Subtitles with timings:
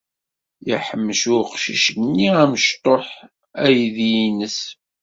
[0.67, 3.05] Yeḥmec uqcic-nni amecṭuḥ
[3.65, 4.59] aydi-ines.